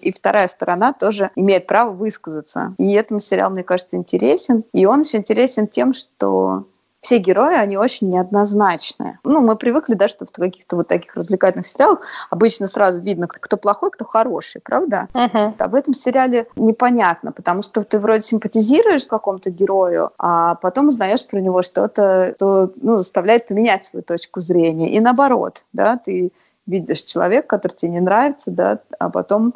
[0.00, 2.74] и вторая сторона тоже имеет право высказаться.
[2.78, 4.64] И этому сериал, мне кажется, интересен.
[4.72, 6.66] И он еще интересен тем, что
[7.00, 9.18] все герои, они очень неоднозначные.
[9.24, 13.56] Ну, мы привыкли, да, что в каких-то вот таких развлекательных сериалах обычно сразу видно, кто
[13.56, 15.08] плохой, кто хороший, правда?
[15.14, 15.54] Uh-huh.
[15.58, 21.26] А в этом сериале непонятно, потому что ты вроде симпатизируешь какому-то герою, а потом узнаешь
[21.26, 24.90] про него что-то, что ну, заставляет поменять свою точку зрения.
[24.90, 26.32] И наоборот, да, ты
[26.66, 29.54] видишь человека, который тебе не нравится, да, а потом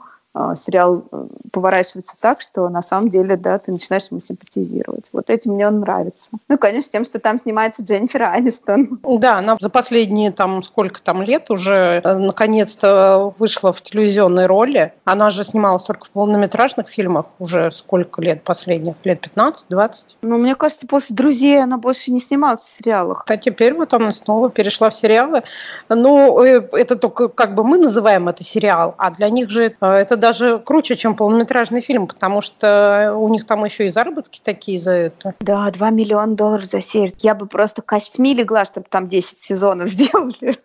[0.57, 5.07] сериал э, поворачивается так, что на самом деле, да, ты начинаешь ему симпатизировать.
[5.13, 6.33] Вот этим мне он нравится.
[6.49, 8.99] Ну, конечно, тем, что там снимается Дженнифер Анистон.
[9.05, 14.93] Да, она за последние там сколько там лет уже э, наконец-то вышла в телевизионной роли.
[15.05, 18.95] Она же снималась только в полнометражных фильмах уже сколько лет последних?
[19.05, 19.93] Лет 15-20?
[20.23, 23.25] Ну, мне кажется, после «Друзей» она больше не снималась в сериалах.
[23.29, 25.43] А теперь вот она снова перешла в сериалы.
[25.89, 30.24] Ну, э, это только как бы мы называем это сериал, а для них же это
[30.25, 34.93] даже круче, чем полнометражный фильм, потому что у них там еще и заработки такие за
[34.93, 35.35] это.
[35.41, 37.13] Да, 2 миллиона долларов за серию.
[37.19, 40.57] Я бы просто костьми легла, чтобы там 10 сезонов сделали.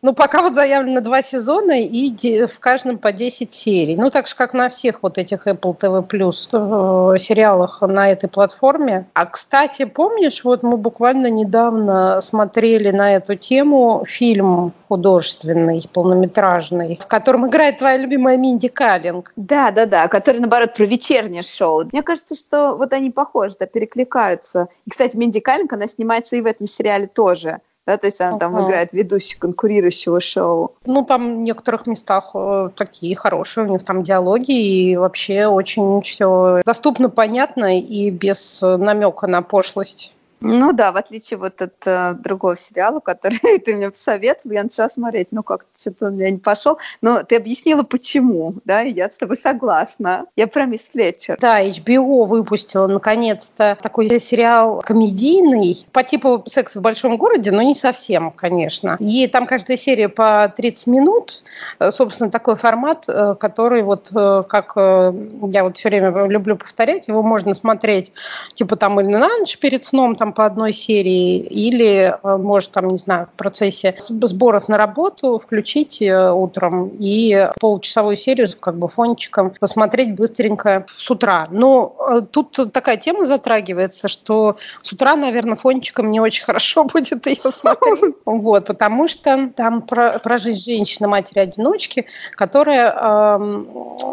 [0.00, 3.94] Ну, пока вот заявлено 2 сезона и в каждом по 10 серий.
[3.96, 9.04] Ну, так же, как на всех вот этих Apple TV э, сериалах на этой платформе.
[9.12, 17.06] А, кстати, помнишь, вот мы буквально недавно смотрели на эту тему фильм художественный, полнометражный, в
[17.06, 19.32] котором играет твоя любимая Минди Каллинг.
[19.36, 21.84] Да, да, да, который, наоборот, про вечернее шоу.
[21.92, 24.68] Мне кажется, что вот они похожи, да, перекликаются.
[24.86, 27.60] И, кстати, Минди Каллинг, она снимается и в этом сериале тоже.
[27.84, 28.38] Да, то есть она uh-huh.
[28.38, 30.76] там играет ведущую конкурирующего шоу.
[30.84, 36.00] Ну, там в некоторых местах э, такие хорошие, у них там диалоги, и вообще очень
[36.02, 40.14] все доступно, понятно и без намека на пошлость.
[40.42, 44.88] Ну да, в отличие вот от э, другого сериала, который ты мне посоветовал, я начала
[44.88, 49.08] смотреть, ну как-то что-то у меня не пошел, но ты объяснила, почему, да, и я
[49.08, 50.26] с тобой согласна.
[50.36, 51.38] Я про мисс Флетчер.
[51.40, 57.74] Да, HBO выпустила наконец-то такой сериал комедийный по типу «Секс в большом городе», но не
[57.74, 58.96] совсем, конечно.
[58.98, 61.42] И там каждая серия по 30 минут,
[61.78, 67.08] э, собственно, такой формат, э, который вот, э, как я вот все время люблю повторять,
[67.08, 68.12] его можно смотреть
[68.54, 72.88] типа там или на ночь перед сном, там по одной серии, или, э, может, там,
[72.88, 78.88] не знаю, в процессе сборов на работу включить э, утром и получасовую серию как бы
[78.88, 81.46] фончиком посмотреть быстренько с утра.
[81.50, 87.26] Но э, тут такая тема затрагивается, что с утра, наверное, фончиком не очень хорошо будет
[87.26, 88.14] ее смотреть.
[88.24, 93.64] Вот, потому что там про, про жизнь женщины, матери-одиночки, которая э,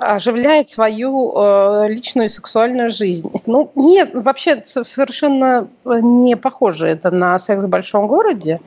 [0.01, 3.31] оживляет свою э, личную сексуальную жизнь.
[3.45, 5.67] Ну, нет, вообще совершенно
[6.09, 8.59] не похоже это на секс в большом городе.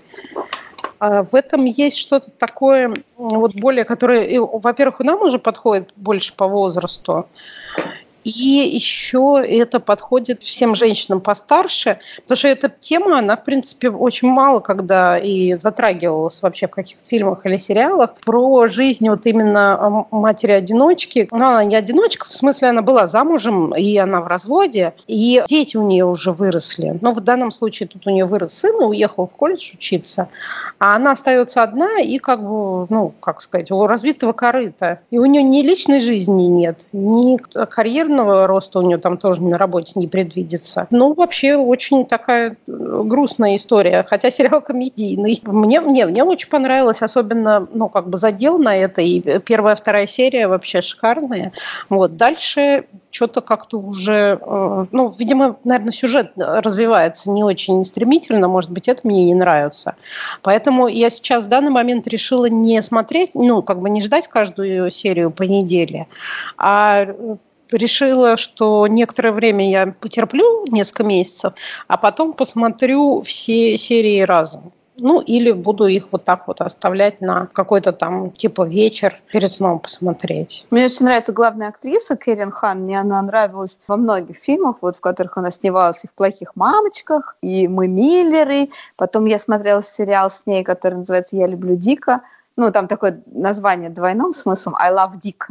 [0.99, 6.35] А в этом есть что-то такое, вот более, которое, во-первых, и нам уже подходит больше
[6.37, 7.27] по возрасту,
[8.25, 14.29] И еще это подходит всем женщинам постарше, потому что эта тема, она, в принципе, очень
[14.29, 21.29] мало когда и затрагивалась вообще в каких-то фильмах или сериалах про жизнь вот именно матери-одиночки.
[21.31, 25.77] Ну, она не одиночка, в смысле, она была замужем, и она в разводе, и дети
[25.77, 26.99] у нее уже выросли.
[27.01, 30.29] Но в данном случае тут у нее вырос сын и уехал в колледж учиться,
[30.79, 35.01] а она остается одна и как бы, ну, как сказать, у разбитого корыта.
[35.11, 37.37] И у нее ни личной жизни нет, ни
[38.13, 40.87] карьерного роста у нее там тоже на работе не предвидится.
[40.91, 45.41] Ну, вообще очень такая э, грустная история, хотя сериал комедийный.
[45.45, 50.07] Мне, мне, мне очень понравилось, особенно, ну, как бы задел на это, и первая, вторая
[50.07, 51.53] серия вообще шикарные.
[51.89, 58.71] Вот, дальше что-то как-то уже, э, ну, видимо, наверное, сюжет развивается не очень стремительно, может
[58.71, 59.95] быть, это мне не нравится.
[60.43, 64.91] Поэтому я сейчас в данный момент решила не смотреть, ну, как бы не ждать каждую
[64.91, 66.07] серию по неделе,
[66.57, 67.07] а
[67.77, 71.55] решила, что некоторое время я потерплю, несколько месяцев,
[71.89, 74.73] а потом посмотрю все серии разом.
[74.99, 79.79] Ну, или буду их вот так вот оставлять на какой-то там типа вечер перед сном
[79.79, 80.67] посмотреть.
[80.71, 82.83] Мне очень нравится главная актриса Кэрин Хан.
[82.83, 87.37] Мне она нравилась во многих фильмах, вот в которых она снималась и в «Плохих мамочках»,
[87.43, 88.69] и «Мы Миллеры».
[88.97, 92.21] Потом я смотрела сериал с ней, который называется «Я люблю Дика»
[92.57, 95.47] ну, там такое название двойным смыслом «I love Dick»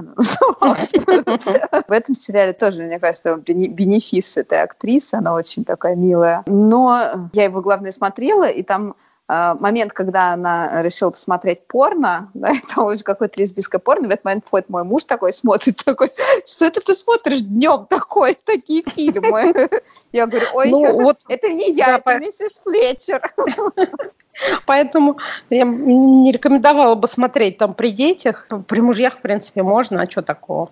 [1.87, 6.43] В этом сериале тоже, мне кажется, бенефис этой актрисы, она очень такая милая.
[6.47, 8.95] Но я его, главное, смотрела, и там
[9.33, 14.25] а, момент, когда она решила посмотреть порно, да, это уже какое-то лесбийское порно, в этот
[14.25, 16.11] момент входит мой муж такой, смотрит такой,
[16.45, 19.69] что это ты смотришь днем такой, такие фильмы?
[20.11, 22.19] Я говорю, ой, ну, вот, это не я, да, это по...
[22.19, 23.33] миссис Флетчер.
[24.65, 25.17] Поэтому
[25.49, 28.47] я не рекомендовала бы смотреть там при детях.
[28.67, 30.69] При мужьях, в принципе, можно, а что такого?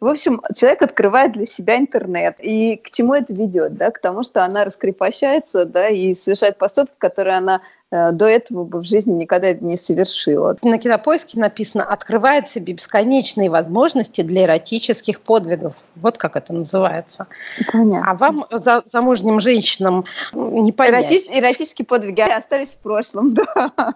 [0.00, 2.36] В общем, человек открывает для себя интернет.
[2.40, 3.76] И к чему это ведет?
[3.76, 3.90] Да?
[3.90, 7.60] К тому, что она раскрепощается да, и совершает поступки, которые она
[7.90, 10.56] до этого бы в жизни никогда не совершила.
[10.62, 15.74] На кинопоиске написано «Открывает себе бесконечные возможности для эротических подвигов».
[15.96, 17.26] Вот как это называется.
[17.72, 18.10] Понятно.
[18.10, 21.10] А вам, за, замужним женщинам, не понять.
[21.10, 23.94] Эротич, эротические подвиги остались в прошлом, да.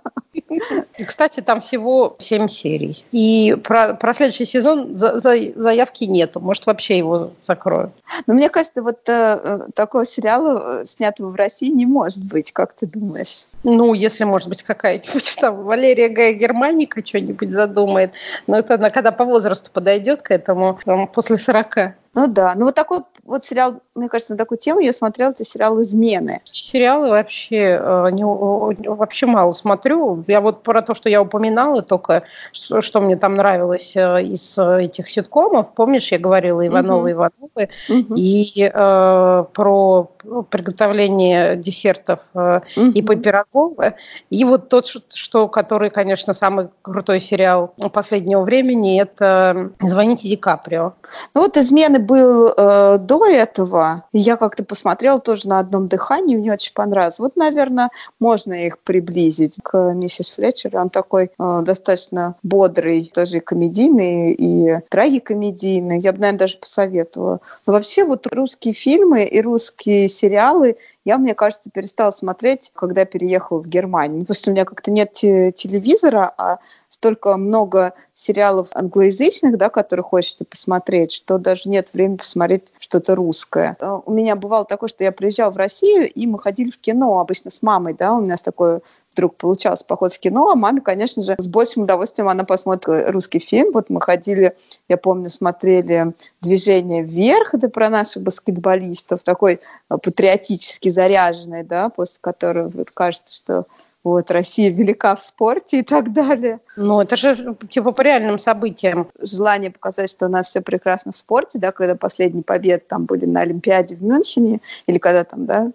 [1.07, 3.05] Кстати, там всего семь серий.
[3.13, 6.41] И про, про следующий сезон за, за, заявки нету.
[6.41, 7.93] Может, вообще его закроют.
[8.27, 12.53] Но мне кажется, вот э, такого сериала, э, снятого в России, не может быть.
[12.53, 13.47] Как ты думаешь?
[13.63, 18.15] Ну, если, может быть, какая-нибудь там Валерия Гая Германика что-нибудь задумает.
[18.47, 21.95] Но это она когда по возрасту подойдет к этому, там, после 40.
[22.15, 25.45] Ну да, ну вот такой вот сериал, мне кажется, на такую тему я смотрела, это
[25.45, 26.41] сериал «Измены».
[26.45, 30.25] Сериалы вообще, э, не, вообще мало смотрю.
[30.27, 35.09] Я вот про то, что я упоминала только, что, мне там нравилось э, из этих
[35.09, 35.73] ситкомов.
[35.75, 37.11] Помнишь, я говорила «Ивановы, угу.
[37.13, 38.15] Ивановы» угу.
[38.17, 40.11] и э, про
[40.51, 42.87] приготовление десертов э, угу.
[42.91, 43.95] и по Пирогова.
[44.31, 50.95] И вот тот, что, который, конечно, самый крутой сериал последнего времени, это «Звоните Ди Каприо».
[51.35, 54.05] Ну вот «Измены» был э, до этого.
[54.15, 57.19] Я как-то посмотрела тоже на одном дыхании, мне очень понравилось.
[57.19, 60.75] Вот, наверное, можно их приблизить к миссис Флетчер.
[60.79, 66.01] Он такой э, достаточно бодрый, тоже и комедийный, и трагикомедийный.
[66.01, 67.41] Я бы, наверное, даже посоветовала.
[67.67, 73.59] Но вообще вот русские фильмы и русские сериалы я, мне кажется, перестала смотреть, когда переехала
[73.59, 74.21] в Германию.
[74.21, 80.45] Потому что у меня как-то нет телевизора, а столько много сериалов англоязычных, да, которые хочется
[80.45, 83.77] посмотреть, что даже нет времени посмотреть что-то русское.
[83.81, 87.19] Э, у меня бывало такое, что я приезжала в Россию, и мы ходили в кино
[87.19, 88.83] обычно с мамой, да, у нас такое
[89.13, 93.39] вдруг получался поход в кино, а маме, конечно же, с большим удовольствием она посмотрит русский
[93.39, 93.73] фильм.
[93.73, 94.57] Вот мы ходили,
[94.89, 99.61] я помню, смотрели «Движение вверх», это про наших баскетболистов, такой
[99.91, 103.67] э, патриотически заряженный, да, после которого вот кажется, что
[104.05, 106.59] вот, Россия велика в спорте и так далее.
[106.77, 109.09] Ну, это же типа по реальным событиям.
[109.21, 113.27] Желание показать, что у нас все прекрасно в спорте, да, когда последние победы там были
[113.27, 115.71] на Олимпиаде в Мюнхене, или когда там, да,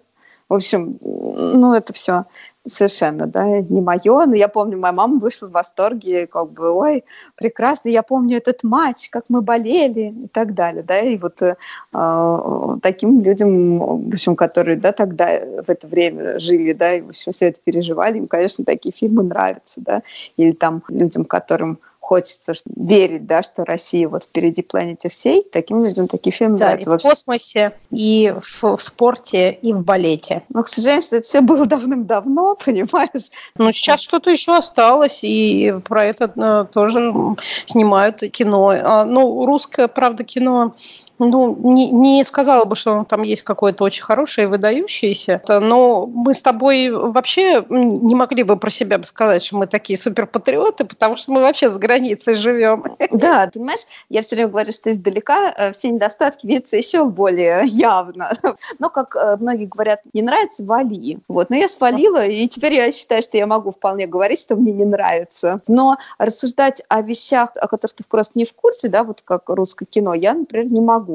[0.48, 2.24] в общем, ну, это все
[2.66, 4.26] совершенно, да, не мое.
[4.26, 7.04] Но я помню, моя мама вышла в восторге, как бы, ой,
[7.36, 11.54] прекрасно, я помню этот матч, как мы болели и так далее, да, и вот э,
[12.82, 17.32] таким людям, в общем, которые, да, тогда в это время жили, да, и, в общем,
[17.32, 20.02] все это переживали, им, конечно, такие фильмы нравятся, да,
[20.36, 21.78] или там людям, которым
[22.08, 25.42] хочется верить, да, что Россия вот впереди планеты всей.
[25.52, 26.94] Таким людям такие фильмы да, нравятся.
[26.94, 30.42] и в космосе, и в, в спорте, и в балете.
[30.48, 33.30] Но, к сожалению, что это все было давным-давно, понимаешь?
[33.58, 37.12] Ну, сейчас что-то еще осталось, и про это э, тоже
[37.66, 38.72] снимают кино.
[38.82, 40.74] А, ну, русское, правда, кино
[41.18, 46.34] Ну, не, не сказала бы, что там есть какое-то очень хорошее и выдающееся, но мы
[46.34, 51.16] с тобой вообще не могли бы про себя бы сказать, что мы такие суперпатриоты, потому
[51.16, 52.84] что мы вообще за границей живем.
[53.10, 58.32] Да, понимаешь, я все время говорю, что издалека э, все недостатки видятся еще более явно.
[58.78, 61.18] Но, как э, многие говорят, не нравится, вали.
[61.28, 64.72] Вот, но я свалила, и теперь я считаю, что я могу вполне говорить, что мне
[64.72, 65.60] не нравится.
[65.66, 69.86] Но рассуждать о вещах, о которых ты просто не в курсе, да, вот как русское
[69.86, 71.07] кино, я, например, не могу.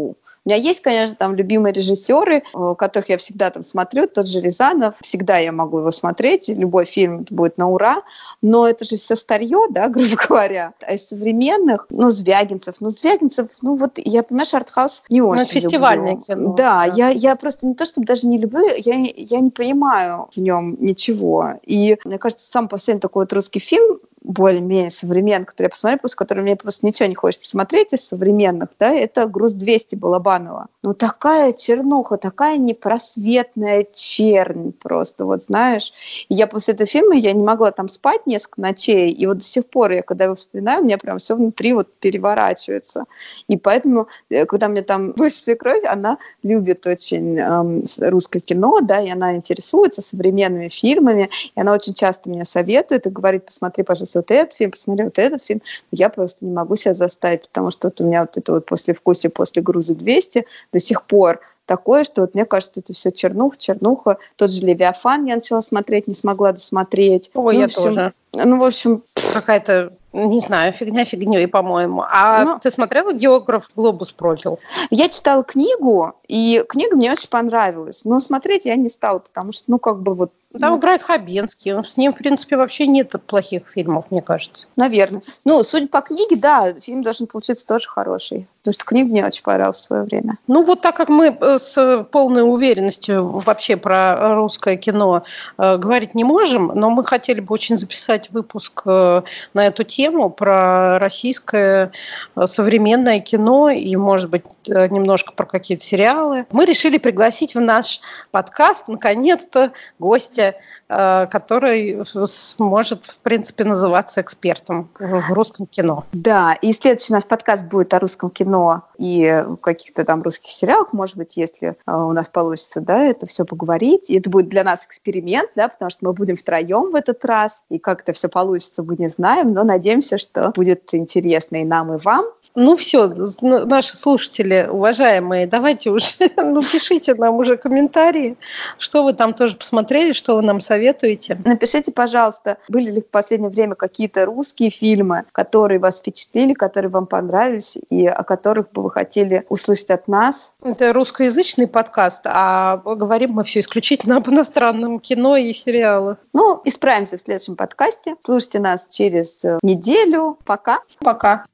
[0.46, 4.42] У меня есть, конечно, там любимые режиссеры, э, которых я всегда там смотрю, тот же
[4.42, 8.04] Рязанов, всегда я могу его смотреть, любой фильм будет на ура,
[8.42, 10.74] но это же все старье, да, грубо говоря.
[10.82, 15.44] А из современных, ну, Звягинцев, ну, Звягинцев, ну, вот, я, понимаешь, артхаус не ну, очень
[15.44, 16.24] ну, фестивальное люблю.
[16.24, 16.54] кино.
[16.56, 20.28] Да, да, Я, я просто не то, чтобы даже не люблю, я, я не понимаю
[20.36, 21.54] в нем ничего.
[21.64, 26.16] И мне кажется, сам последний такой вот русский фильм, более-менее современный, который я посмотрела, после
[26.16, 30.68] которого мне просто ничего не хочется смотреть из современных, да, это «Груз-200» Балабанова.
[30.82, 35.94] Ну, такая чернуха, такая непросветная чернь просто, вот знаешь.
[36.30, 39.44] И я после этого фильма, я не могла там спать несколько ночей, и вот до
[39.44, 43.06] сих пор я, когда его вспоминаю, у меня прям все внутри вот переворачивается.
[43.48, 49.02] И поэтому, э, когда мне там больше свекровь, она любит очень эм, русское кино, да,
[49.02, 54.13] и она интересуется современными фильмами, и она очень часто мне советует и говорит, посмотри, пожалуйста,
[54.20, 55.62] вот этот фильм, посмотри вот этот фильм.
[55.92, 58.94] Я просто не могу себя заставить, потому что вот у меня вот это вот после
[58.94, 63.58] вкуса, после груза 200 до сих пор такое, что вот мне кажется, это все чернуха,
[63.58, 64.18] чернуха.
[64.36, 67.32] Тот же Левиафан я начала смотреть, не смогла досмотреть.
[67.34, 68.14] Ой, ну, я общем, тоже.
[68.34, 69.04] Ну, в общем...
[69.34, 72.04] Какая-то не знаю, фигня фигней, по-моему.
[72.08, 74.60] А ну, ты смотрела «Географ Глобус прочил»?
[74.90, 78.06] Я читала книгу, и книга мне очень понравилась.
[78.06, 81.84] Но смотреть я не стала, потому что, ну, как бы вот там ну, играет Хабенский.
[81.84, 84.68] С ним, в принципе, вообще нет плохих фильмов, мне кажется.
[84.76, 85.24] Наверное.
[85.46, 88.48] Ну, судя по книге, да, фильм должен получиться тоже хороший.
[88.62, 90.38] Потому что книга мне очень понравилась в свое время.
[90.48, 95.24] Ну, вот так как мы э, с полной уверенностью вообще про русское кино
[95.58, 99.24] э, говорить не можем, но мы хотели бы очень записать выпуск э,
[99.56, 101.92] на эту тему, тему про российское
[102.36, 106.46] э, современное кино и, может быть, э, немножко про какие-то сериалы.
[106.52, 108.02] Мы решили пригласить в наш
[108.32, 110.56] подкаст, наконец-то, гостя,
[110.90, 116.04] э, который сможет, в принципе, называться экспертом в русском кино.
[116.12, 121.16] Да, и следующий наш подкаст будет о русском кино и каких-то там русских сериалах, может
[121.16, 124.10] быть, если у нас получится, да, это все поговорить.
[124.10, 127.64] И это будет для нас эксперимент, да, потому что мы будем втроем в этот раз,
[127.70, 131.66] и как это все получится, мы не знаем, но надеемся, надеемся, что будет интересно и
[131.66, 132.26] нам, и вам.
[132.56, 133.08] Ну все,
[133.42, 138.38] наши слушатели, уважаемые, давайте уже, ну пишите нам уже комментарии,
[138.78, 141.40] что вы там тоже посмотрели, что вы нам советуете.
[141.46, 147.08] Напишите, пожалуйста, были ли в последнее время какие-то русские фильмы, которые вас впечатлили, которые вам
[147.08, 150.54] понравились и о которых бы вы хотели услышать от нас.
[150.62, 156.18] Это русскоязычный подкаст, а говорим мы все исключительно об иностранном кино и сериалах.
[156.34, 158.16] Ну, исправимся в следующем подкасте.
[158.24, 160.38] Слушайте нас через неделю.
[160.46, 160.80] Пока.
[161.00, 161.46] Пока.